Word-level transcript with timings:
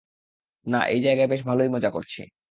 না, 0.65 0.79
এই 0.87 1.01
জায়গায় 1.01 1.27
বেশ 1.27 1.41
ভালোই 1.43 1.69
মজা 1.69 1.89
করছি। 1.89 2.21